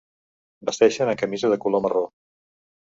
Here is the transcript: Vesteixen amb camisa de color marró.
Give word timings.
Vesteixen 0.69 1.13
amb 1.15 1.21
camisa 1.25 1.53
de 1.53 1.61
color 1.67 1.87
marró. 1.87 2.05